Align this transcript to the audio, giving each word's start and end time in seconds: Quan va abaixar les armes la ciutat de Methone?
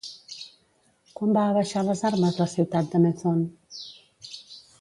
Quan 1.19 1.35
va 1.37 1.43
abaixar 1.51 1.85
les 1.89 2.03
armes 2.11 2.41
la 2.41 2.49
ciutat 2.57 2.91
de 2.95 3.05
Methone? 3.07 3.49